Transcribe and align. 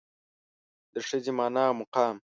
د 0.93 0.95
ښځې 1.07 1.31
مانا 1.37 1.63
او 1.69 1.75
مقام 1.79 2.15